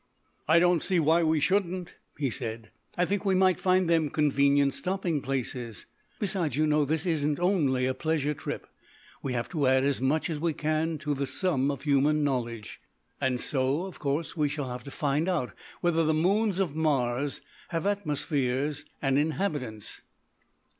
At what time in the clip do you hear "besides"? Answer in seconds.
6.17-6.55